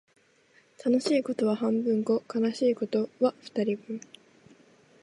[0.83, 4.01] 楽しいことは半分こ、悲しいことは二人分